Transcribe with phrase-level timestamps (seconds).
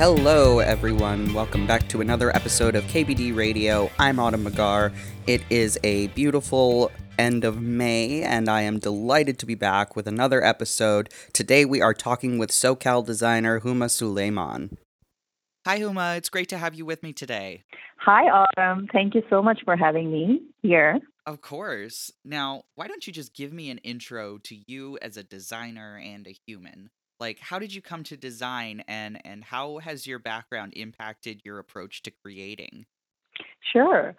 [0.00, 1.34] Hello, everyone.
[1.34, 3.90] Welcome back to another episode of KBD Radio.
[3.98, 4.94] I'm Autumn Magar.
[5.26, 10.06] It is a beautiful end of May, and I am delighted to be back with
[10.06, 11.12] another episode.
[11.34, 14.78] Today, we are talking with SoCal designer Huma Sulaiman.
[15.66, 16.16] Hi, Huma.
[16.16, 17.64] It's great to have you with me today.
[17.98, 18.88] Hi, Autumn.
[18.94, 20.98] Thank you so much for having me here.
[21.26, 22.10] Of course.
[22.24, 26.26] Now, why don't you just give me an intro to you as a designer and
[26.26, 26.88] a human?
[27.20, 31.58] Like how did you come to design and and how has your background impacted your
[31.58, 32.86] approach to creating
[33.72, 34.16] sure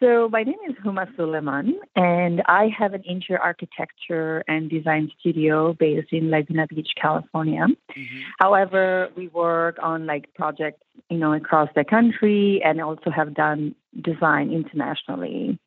[0.00, 5.72] so my name is Huma Sulaiman, and I have an interior architecture and design studio
[5.72, 7.66] based in Laguna Beach, California.
[7.66, 8.20] Mm-hmm.
[8.38, 13.74] However, we work on like projects, you know, across the country, and also have done
[14.00, 15.58] design internationally.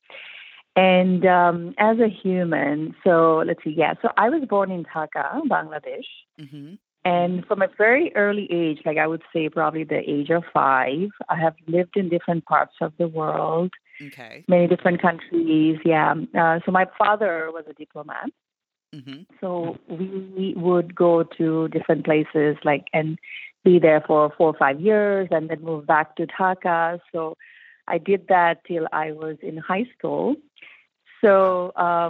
[0.75, 5.41] And um, as a human, so let's see, yeah, so I was born in Dhaka,
[5.49, 6.07] Bangladesh.
[6.39, 6.75] Mm-hmm.
[7.03, 11.09] And from a very early age, like I would say probably the age of five,
[11.29, 14.45] I have lived in different parts of the world, okay.
[14.47, 15.79] many different countries.
[15.83, 16.13] Yeah.
[16.37, 18.29] Uh, so my father was a diplomat.
[18.93, 19.23] Mm-hmm.
[19.39, 23.17] So we would go to different places, like, and
[23.63, 26.99] be there for four or five years and then move back to Dhaka.
[27.11, 27.35] So
[27.87, 30.35] I did that till I was in high school.
[31.21, 32.09] So, uh,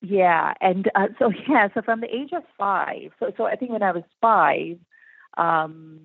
[0.00, 3.72] yeah, and uh, so yeah, so from the age of five, so so I think
[3.72, 4.78] when I was five,
[5.36, 6.00] um,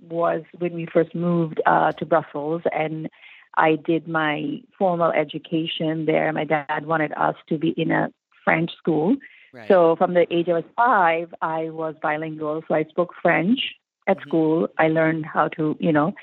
[0.00, 3.08] was when we first moved uh, to Brussels, and
[3.56, 6.32] I did my formal education there.
[6.32, 8.12] My dad wanted us to be in a
[8.44, 9.16] French school,
[9.52, 9.68] right.
[9.68, 12.62] so from the age I was five, I was bilingual.
[12.66, 13.60] So I spoke French
[14.06, 14.28] at mm-hmm.
[14.28, 14.68] school.
[14.78, 16.14] I learned how to, you know,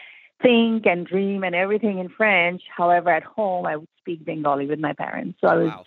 [0.42, 2.64] think and dream and everything in French.
[2.76, 5.36] However, at home, I speak Bengali with my parents.
[5.42, 5.84] So I was wow.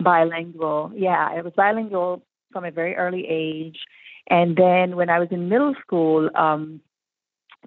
[0.00, 0.92] bilingual.
[0.94, 3.78] Yeah, I was bilingual from a very early age.
[4.30, 6.80] And then when I was in middle school, um,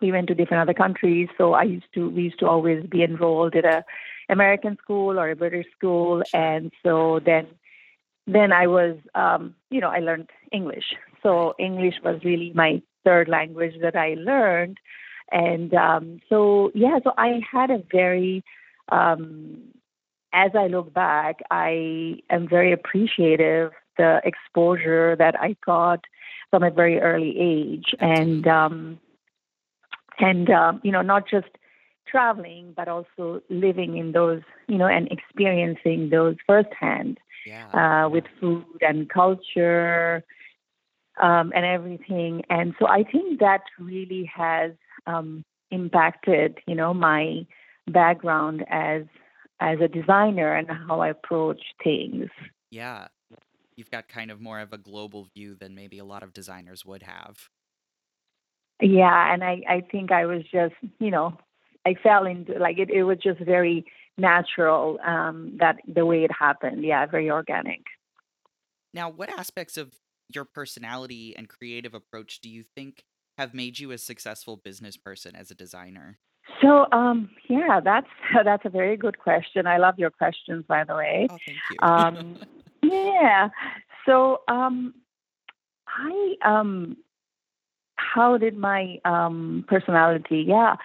[0.01, 1.29] we went to different other countries.
[1.37, 3.83] So I used to, we used to always be enrolled at a
[4.29, 6.23] American school or a British school.
[6.33, 7.47] And so then,
[8.27, 10.95] then I was, um, you know, I learned English.
[11.23, 14.77] So English was really my third language that I learned.
[15.31, 18.43] And um, so, yeah, so I had a very,
[18.89, 19.63] um,
[20.33, 26.05] as I look back, I am very appreciative the exposure that I got
[26.49, 28.99] from a very early age, and um,
[30.19, 31.47] and um, you know, not just
[32.07, 37.67] traveling, but also living in those, you know, and experiencing those firsthand yeah.
[38.05, 40.23] uh, with food and culture
[41.21, 42.43] um, and everything.
[42.49, 44.71] And so I think that really has
[45.07, 47.45] um, impacted, you know, my
[47.87, 49.03] background as
[49.61, 52.29] as a designer and how I approach things.
[52.71, 53.07] Yeah,
[53.77, 56.83] you've got kind of more of a global view than maybe a lot of designers
[56.83, 57.37] would have.
[58.81, 61.37] Yeah, and I I think I was just, you know,
[61.85, 62.89] I fell into like it.
[62.89, 63.85] It was just very
[64.17, 66.83] natural um, that the way it happened.
[66.83, 67.81] Yeah, very organic.
[68.93, 69.93] Now, what aspects of
[70.33, 73.03] your personality and creative approach do you think
[73.37, 76.17] have made you a successful business person as a designer?
[76.61, 78.07] So, um, yeah, that's
[78.43, 79.67] that's a very good question.
[79.67, 81.27] I love your questions, by the way.
[81.29, 81.77] Oh, thank you.
[81.81, 82.37] um,
[82.83, 83.49] yeah.
[84.05, 84.93] So, um,
[85.87, 86.97] I um,
[87.95, 90.45] how did my um, personality?
[90.47, 90.75] Yeah,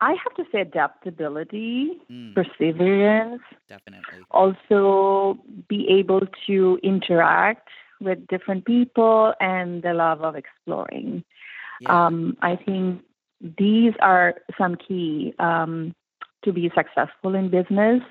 [0.00, 2.34] I have to say adaptability, mm.
[2.34, 3.42] perseverance.
[3.68, 4.20] Definitely.
[4.30, 5.38] Also,
[5.68, 7.68] be able to interact
[8.00, 11.22] with different people and the love of exploring.
[11.80, 12.06] Yeah.
[12.06, 13.02] Um, I think
[13.58, 15.94] these are some key um,
[16.44, 18.02] to be successful in business.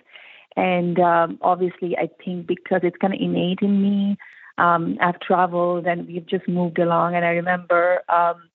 [0.55, 4.17] And um, obviously, I think because it's kind of innate in me,
[4.57, 7.15] um, I've traveled and we've just moved along.
[7.15, 8.49] And I remember, um,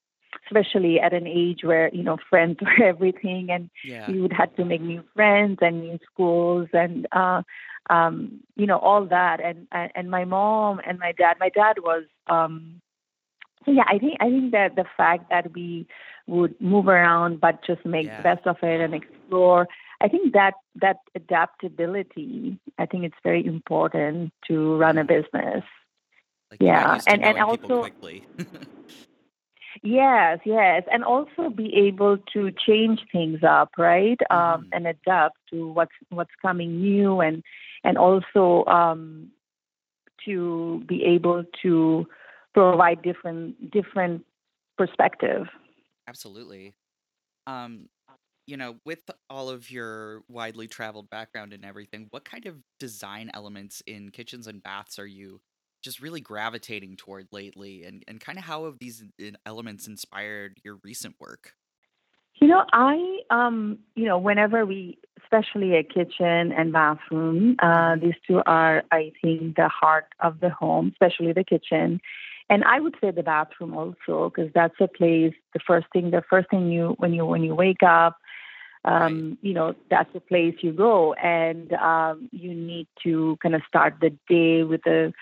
[0.47, 4.11] especially at an age where you know friends were everything, and yeah.
[4.11, 7.43] you would have to make new friends and new schools, and uh,
[7.91, 9.41] um, you know, all that.
[9.41, 12.81] And, and my mom and my dad, my dad was, um,
[13.65, 15.87] so yeah, I think, I think that the fact that we
[16.27, 18.17] would move around, but just make yeah.
[18.19, 19.69] the best of it and explore,
[20.01, 25.65] I think that, that adaptability, I think it's very important to run a business.
[26.51, 27.01] Like yeah.
[27.07, 27.89] And, and also,
[29.83, 35.69] Yes, yes, and also be able to change things up, right, um, and adapt to
[35.69, 37.43] what's what's coming new, and
[37.85, 39.31] and also um,
[40.25, 42.07] to be able to
[42.55, 44.25] provide different different
[44.79, 45.47] perspective.
[46.09, 46.75] Absolutely.
[47.47, 47.89] Um,
[48.47, 53.31] you know, with all of your widely traveled background and everything, what kind of design
[53.35, 55.41] elements in kitchens and baths are you
[55.83, 59.05] just really gravitating toward lately and, and kind of how have these
[59.45, 61.55] elements inspired your recent work
[62.41, 68.05] you know i um you know whenever we especially a kitchen and bathroom uh, mm-hmm.
[68.05, 72.01] these two are i think the heart of the home especially the kitchen
[72.49, 76.23] and i would say the bathroom also because that's a place the first thing the
[76.29, 78.17] first thing you when you when you wake up
[78.87, 83.63] um, you know, that's the place you go, and um, you need to kind of
[83.69, 85.13] start the day with a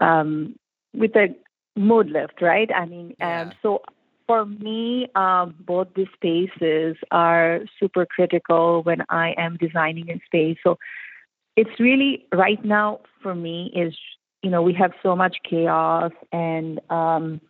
[0.00, 0.56] um,
[0.94, 1.28] with a
[1.76, 2.70] mood lift, right?
[2.74, 3.42] I mean, yeah.
[3.42, 3.82] um, so
[4.26, 10.56] for me, um, both these spaces are super critical when I am designing a space.
[10.62, 10.78] So
[11.56, 13.94] it's really right now for me is
[14.44, 17.40] you know we have so much chaos and um,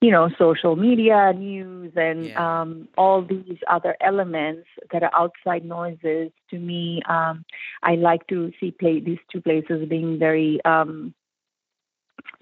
[0.00, 2.60] you know, social media, news, and yeah.
[2.60, 6.30] um, all these other elements that are outside noises.
[6.50, 7.44] To me, um,
[7.82, 11.14] I like to see play these two places being very um,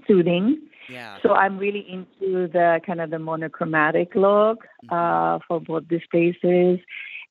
[0.07, 0.63] soothing.
[0.89, 1.19] Yeah.
[1.23, 4.93] So I'm really into the kind of the monochromatic look mm-hmm.
[4.93, 6.81] uh, for both these places.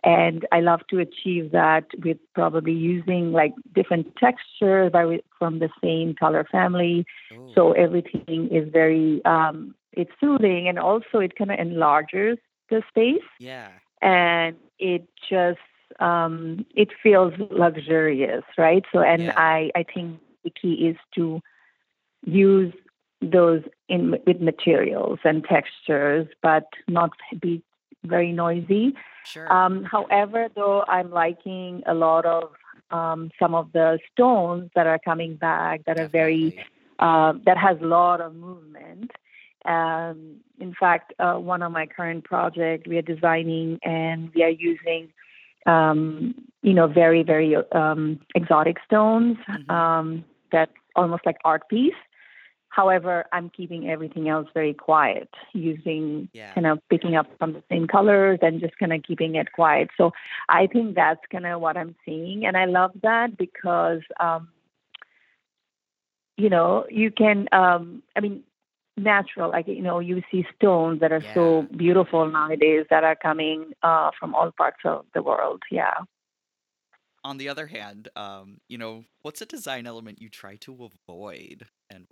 [0.04, 5.70] And I love to achieve that with probably using like different textures by, from the
[5.82, 7.06] same color family.
[7.34, 7.52] Ooh.
[7.56, 12.38] So everything is very um, it's soothing and also it kind of enlarges
[12.70, 13.22] the space.
[13.40, 13.70] Yeah.
[14.02, 15.60] And it just
[16.00, 18.84] um, it feels luxurious, right?
[18.92, 19.34] So and yeah.
[19.38, 21.42] I I think the key is to
[22.26, 22.74] use
[23.22, 27.12] those in with materials and textures, but not
[27.42, 27.64] be
[28.04, 28.94] very noisy.
[29.26, 29.52] Sure.
[29.52, 32.52] Um, however, though, I'm liking a lot of
[32.92, 36.06] um, some of the stones that are coming back that Definitely.
[36.06, 36.66] are very
[37.00, 39.12] uh, that has a lot of movement.
[39.66, 44.50] Um, in fact, uh, one of my current projects we are designing and we are
[44.50, 45.10] using,
[45.66, 49.72] um, you know, very very um, exotic stones mm-hmm.
[49.72, 51.94] Um, that's almost like art piece.
[52.76, 56.56] However, I'm keeping everything else very quiet, using yeah.
[56.56, 59.90] kind of picking up from the same colors and just kind of keeping it quiet.
[59.96, 60.12] So
[60.50, 64.50] I think that's kind of what I'm seeing, and I love that because, um,
[66.36, 67.48] you know, you can.
[67.52, 68.44] Um, I mean,
[68.96, 71.34] natural like you know you see stones that are yeah.
[71.34, 75.96] so beautiful nowadays that are coming uh, from all parts of the world yeah
[77.24, 81.66] on the other hand um you know what's a design element you try to avoid
[81.90, 82.06] and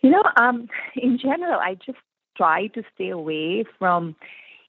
[0.00, 1.98] you know um in general i just
[2.36, 4.14] try to stay away from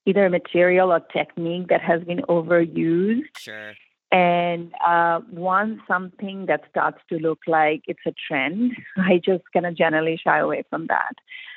[0.06, 3.74] either material or technique that has been overused sure
[4.12, 9.66] and uh, once something that starts to look like it's a trend, I just kind
[9.66, 11.14] of generally shy away from that.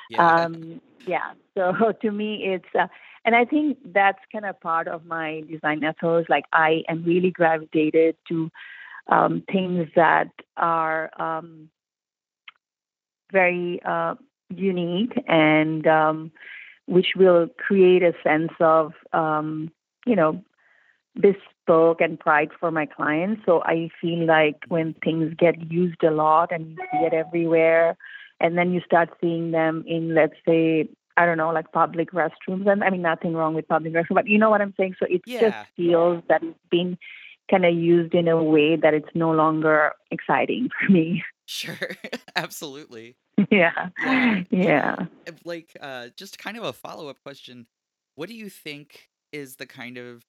[0.09, 0.27] Yeah.
[0.27, 1.31] Um, yeah.
[1.57, 2.87] So to me, it's, uh,
[3.25, 6.25] and I think that's kind of part of my design ethos.
[6.29, 8.51] Like I am really gravitated to
[9.07, 11.69] um, things that are um,
[13.33, 14.15] very uh,
[14.49, 16.31] unique and um,
[16.85, 19.71] which will create a sense of, um,
[20.05, 20.41] you know,
[21.15, 23.41] bespoke and pride for my clients.
[23.45, 27.97] So I feel like when things get used a lot and you see it everywhere,
[28.39, 32.67] and then you start seeing them in, let's say, I don't know, like public restrooms.
[32.67, 34.95] And I mean, nothing wrong with public restrooms, but you know what I'm saying?
[34.99, 35.39] So it yeah.
[35.41, 36.97] just feels that it's being
[37.49, 41.23] kind of used in a way that it's no longer exciting for me.
[41.45, 41.77] Sure,
[42.35, 43.15] absolutely.
[43.49, 43.89] Yeah.
[44.03, 44.43] yeah.
[44.51, 44.95] Yeah.
[45.43, 47.67] Like, uh, just kind of a follow up question.
[48.15, 50.23] What do you think is the kind of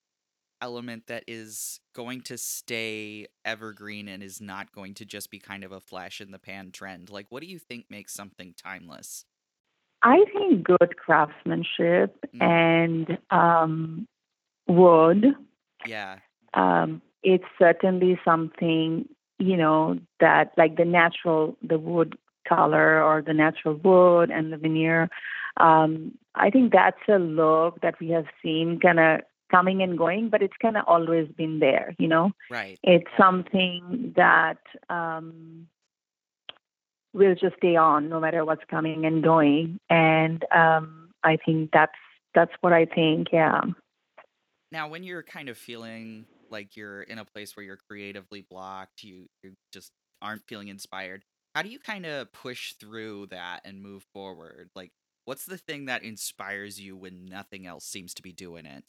[0.62, 5.64] element that is going to stay evergreen and is not going to just be kind
[5.64, 7.10] of a flash in the pan trend?
[7.10, 9.26] Like, what do you think makes something timeless?
[10.02, 12.42] I think good craftsmanship mm.
[12.42, 14.06] and um,
[14.66, 15.34] wood.
[15.86, 16.18] Yeah.
[16.52, 19.08] Um, it's certainly something,
[19.38, 22.16] you know, that like the natural, the wood
[22.48, 25.08] color or the natural wood and the veneer.
[25.56, 29.20] Um, I think that's a look that we have seen kind of
[29.50, 32.32] coming and going, but it's kind of always been there, you know?
[32.50, 32.78] Right.
[32.82, 34.58] It's something that
[34.88, 35.68] um,
[37.12, 39.78] will just stay on no matter what's coming and going.
[39.88, 41.92] And um, I think that's
[42.34, 43.60] that's what I think, yeah.
[44.72, 49.04] Now, when you're kind of feeling like you're in a place where you're creatively blocked,
[49.04, 51.22] you, you just aren't feeling inspired,
[51.54, 54.70] how do you kind of push through that and move forward?
[54.74, 54.92] Like,
[55.24, 58.84] what's the thing that inspires you when nothing else seems to be doing it?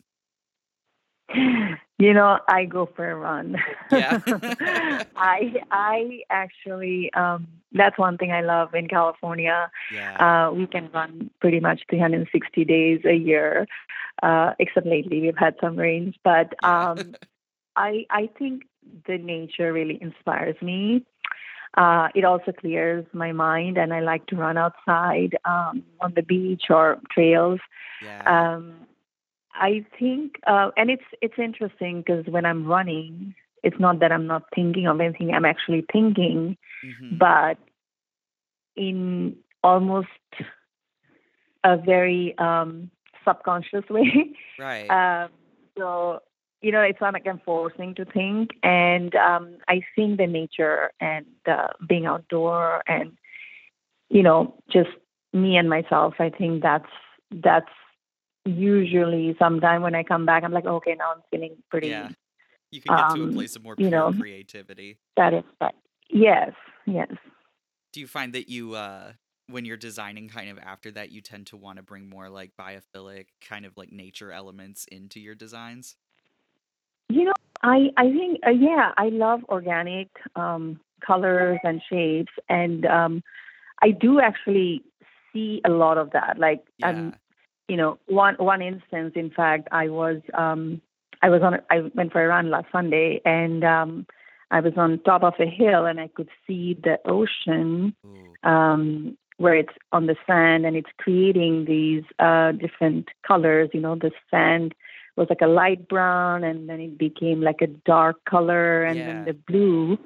[1.98, 3.56] You know, I go for a run.
[3.90, 4.20] Yeah.
[5.16, 9.72] I I actually um that's one thing I love in California.
[9.92, 10.48] Yeah.
[10.50, 13.66] Uh we can run pretty much 360 days a year.
[14.22, 17.16] Uh except lately we've had some rains, but um
[17.76, 18.64] I I think
[19.08, 21.06] the nature really inspires me.
[21.76, 26.22] Uh, it also clears my mind, and I like to run outside um, on the
[26.22, 27.60] beach or trails.
[28.02, 28.22] Yeah.
[28.56, 28.74] Um,
[29.54, 34.28] I think, uh, and it's it's interesting because when I'm running, it's not that I'm
[34.28, 35.34] not thinking of anything.
[35.34, 37.18] I'm actually thinking, Mhm.
[37.18, 37.58] but
[38.76, 40.08] in almost
[41.64, 42.92] a very um,
[43.26, 44.32] subconscious way.
[44.60, 44.90] right.
[44.90, 45.30] Um,
[45.78, 46.20] so
[46.66, 50.90] you know, it's not like I'm forcing to think, and um, I think the nature
[51.00, 53.12] and uh, being outdoor, and
[54.10, 54.90] you know, just
[55.32, 56.16] me and myself.
[56.18, 56.90] I think that's
[57.30, 57.70] that's
[58.46, 62.10] usually sometime when I come back, I'm like, okay, now I'm feeling pretty yeah.
[62.72, 64.98] You can get to a um, place of more you know, creativity.
[65.16, 65.74] satisfied.
[66.10, 66.54] Yes,
[66.88, 67.12] yes.
[67.94, 69.12] Do you find that you uh
[69.52, 72.54] when you're designing kind of after that you tend to want to bring more like
[72.60, 75.96] biophilic kind of like nature elements into your designs?
[77.10, 82.86] You know, I I think uh, yeah, I love organic um, colors and shapes, and
[82.86, 83.24] um,
[83.82, 84.84] I do actually
[85.34, 86.40] see a lot of that.
[86.40, 86.90] Like, Yeah.
[86.90, 87.14] um,
[87.68, 90.82] you know, one one instance, in fact, I was um,
[91.22, 94.06] I was on I went for a run last Sunday, and um,
[94.52, 97.96] I was on top of a hill, and I could see the ocean
[98.44, 103.70] um, where it's on the sand and it's creating these uh, different colors.
[103.74, 104.74] You know, the sand
[105.16, 109.06] was like a light brown and then it became like a dark color and Yeah.
[109.06, 109.98] then the blue.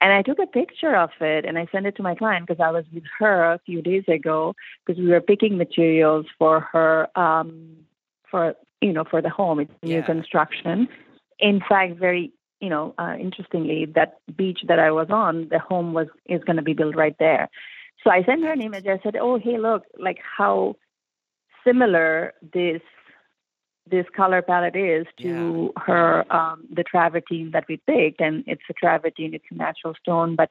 [0.00, 2.60] And I took a picture of it and I sent it to my client because
[2.60, 4.54] I was with her a few days ago
[4.84, 7.76] because we were picking materials for her um,
[8.30, 9.60] for you know for the home.
[9.60, 10.06] It's new Yeah.
[10.06, 10.88] construction.
[11.38, 15.92] In fact, very you know uh, interestingly, that beach that I was on, the home
[15.92, 17.50] was is going to be built right there.
[18.02, 18.86] So I sent her an image.
[18.86, 20.76] I said, "Oh, hey, look, like how
[21.62, 22.80] similar this
[23.90, 28.74] this color palette is to her um, the travertine that we picked, and it's a
[28.74, 30.36] travertine, it's a natural stone.
[30.36, 30.50] But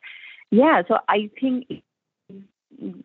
[0.52, 1.84] yeah, so I think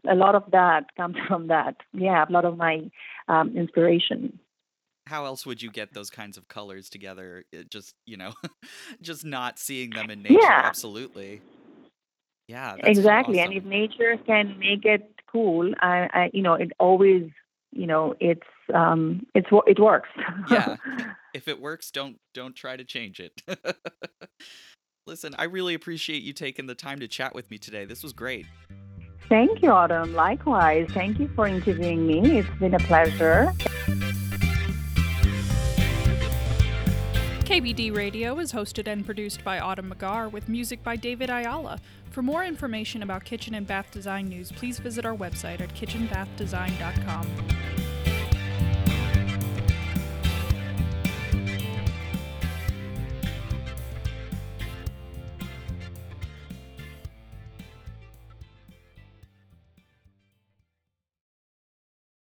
[0.09, 1.76] a lot of that comes from that.
[1.93, 2.91] Yeah, a lot of my
[3.29, 4.38] um, inspiration.
[5.07, 7.45] How else would you get those kinds of colors together?
[7.53, 8.33] It just, you know,
[9.03, 10.38] just not seeing them in nature.
[10.41, 10.62] Yeah.
[10.64, 11.43] Absolutely.
[12.49, 12.76] Yeah.
[12.76, 17.29] That's exactly, and if nature can make it cool, I, I you know, it always,
[17.75, 20.09] you know, it's um, it's it works.
[20.50, 20.76] Yeah.
[21.35, 23.43] if it works, don't don't try to change it.
[25.07, 27.85] Listen, I really appreciate you taking the time to chat with me today.
[27.85, 28.47] This was great.
[29.28, 30.14] Thank you, Autumn.
[30.14, 30.88] Likewise.
[30.93, 32.38] Thank you for interviewing me.
[32.38, 33.52] It's been a pleasure.
[37.54, 41.78] KBD Radio is hosted and produced by Autumn McGar with music by David Ayala.
[42.11, 47.84] For more information about kitchen and bath design news, please visit our website at kitchenbathdesign.com.